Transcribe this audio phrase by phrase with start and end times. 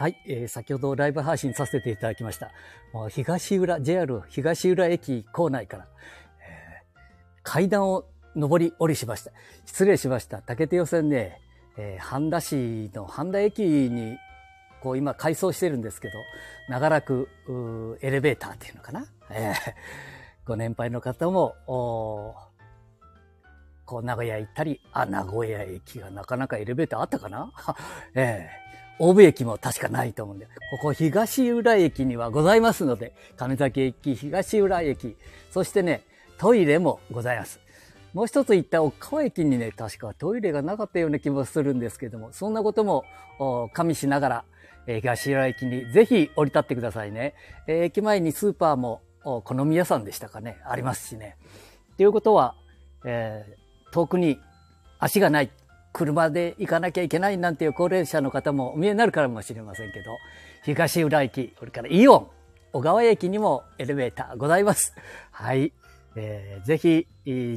[0.00, 2.52] はい、えー、先ほどライブ配信させていただきました。
[2.92, 5.88] もう東浦、JR 東浦駅構内から、
[6.40, 6.98] えー、
[7.42, 8.04] 階段を
[8.36, 9.32] 上り降りしました。
[9.66, 10.40] 失礼しました。
[10.40, 11.40] 竹手予選ね、
[11.76, 14.16] えー、半田市の半田駅に、
[14.84, 16.14] こう今改装してるんですけど、
[16.68, 17.28] 長らく
[18.00, 19.04] エレベーターっていうのかな？
[19.30, 19.54] えー、
[20.46, 22.36] ご年配の方も、こ
[23.90, 27.52] う名古屋行ったり、あ、名古屋駅がなかなかエレベーターあったかな？
[28.14, 28.67] え えー
[28.98, 35.16] 大部駅も確かないと思うんで、ここ東浦駅にはございますので、亀崎駅、東浦駅、
[35.50, 36.02] そしてね、
[36.38, 37.60] トイレもございます。
[38.14, 43.04] もう一つ行った岡川駅にね、確かトイレがなかったような気もするんですけども、そんなことも
[43.72, 44.44] 加味しながら、
[44.86, 47.34] え、東浦駅にぜひ降り立ってくださいね。
[47.66, 51.36] え、駅前にスーパーも好み屋さんでしたかね、ありますしね。
[51.96, 52.54] ということは、
[53.04, 54.40] えー、遠くに
[54.98, 55.50] 足がない
[55.98, 60.16] 車で行かなきゃいけないなんていう高齢者の方もお見えになるかもしれませんけど、
[60.64, 62.26] 東浦駅、それからイオン、
[62.72, 64.94] 小川駅にもエレベーターございます。
[65.32, 65.72] はい。
[66.14, 67.06] えー、ぜひ、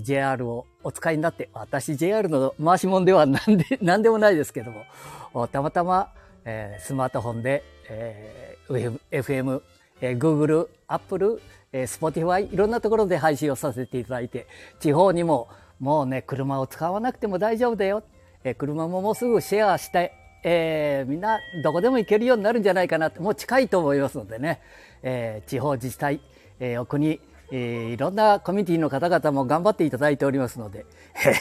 [0.01, 6.11] JR をお使いになって、私 JR の回し物では何で、 何でもないですけども、たまたま、
[6.43, 9.61] えー、スマートフォンで、えー、FM、
[10.01, 11.39] えー、Google、Apple、
[11.73, 14.47] えー、Spotify、いろんなところで配信をさせていただいて、
[14.79, 15.47] 地方にも
[15.79, 18.03] もうね、車を使わなくても大丈夫だよ。
[18.43, 24.61] え車ももうすぐシェアして、えー、みんなどこでも行けるようになるんじゃないかなもう近いと思いますのでね、
[25.03, 26.21] えー、地方自治体、
[26.59, 27.19] えー、お国、
[27.51, 30.85] えー、いろんなコミュニティの方々も頑張っていただいておりますので、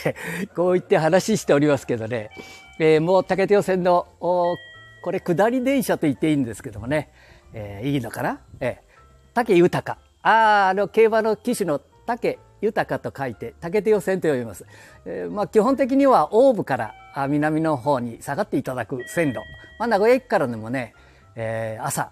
[0.55, 2.31] こう言って話しておりますけどね、
[2.78, 4.56] えー、もう竹手線の、こ
[5.11, 7.11] れ下り電車と言っていいんですけどもね、
[7.55, 9.98] えー、いいのかな、えー、竹豊。
[10.23, 10.31] あ
[10.67, 14.66] あ、あの競馬の騎手の竹豊かと書いて竹手予線と呼びます。
[15.05, 16.94] えー、まあ基本的には大部から
[17.28, 19.41] 南の方に下がっていただく線路。
[19.78, 20.94] まあ名古屋駅からでもね、
[21.36, 22.11] えー、朝、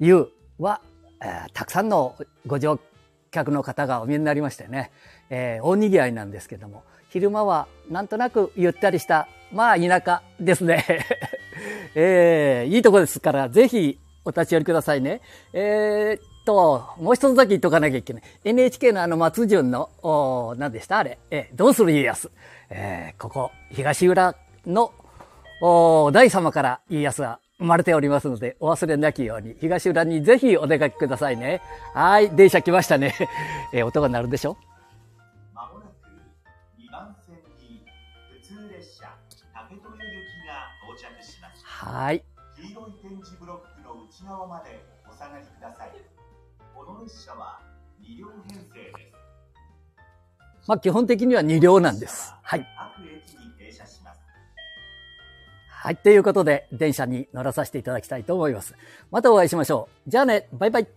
[0.00, 0.28] 夕
[0.58, 0.80] は、
[1.22, 2.78] えー、たくさんのご乗
[3.30, 4.90] 客の方がお見えになりましてね、
[5.30, 10.84] えー、大賑わいなんですけども、昼間はなんとなくゆったりした、まあ田舎ですね。
[11.94, 15.20] えー、いいとこですから、ぜひお立ち寄りくださいね。
[15.52, 18.22] えーと、もう一つだけ言っとかなきゃいけない。
[18.44, 20.98] NHK のあの松潤の、お何でした？
[20.98, 22.30] あれ、えどうする家康。
[22.70, 24.34] えー、ここ、東浦
[24.66, 24.92] の、
[25.62, 31.60] お大様から家康は生まれておりますので、お忘れなきように、東浦にぜひお出かけくださいね。
[31.94, 33.14] はい、電車来ましたね。
[33.72, 34.56] えー、音が鳴るでしょ？
[35.54, 35.90] まもなく
[36.78, 37.86] 2番線に
[38.32, 39.08] 普通列車
[39.54, 41.64] 竹豊行きが到着します。
[41.64, 42.24] はい。
[42.56, 45.90] 黄色い展示ブロックの内側までお下がりください。
[47.04, 47.60] この列車は
[48.02, 50.66] 2両編成です。
[50.66, 52.32] まあ基本的には2両なんです。
[52.42, 52.66] はい。
[55.68, 55.96] はい。
[55.98, 58.74] ということで、電車に乗らさせていただきたいと思います。
[59.10, 60.10] またお会いしましょう。
[60.10, 60.88] じゃあね、バイバイ。